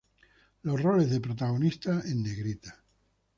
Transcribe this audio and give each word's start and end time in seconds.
Los 0.63 0.81
roles 0.81 1.11
de 1.11 1.19
protagonista 1.21 2.01
en 2.05 2.23
negrita. 2.23 2.83